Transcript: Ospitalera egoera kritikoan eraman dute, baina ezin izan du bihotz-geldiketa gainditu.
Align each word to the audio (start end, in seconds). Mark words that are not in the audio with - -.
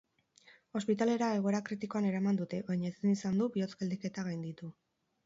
Ospitalera 0.77 1.27
egoera 1.39 1.59
kritikoan 1.67 2.07
eraman 2.11 2.39
dute, 2.39 2.63
baina 2.71 2.89
ezin 2.93 3.13
izan 3.13 3.39
du 3.43 3.49
bihotz-geldiketa 3.59 4.25
gainditu. 4.31 4.73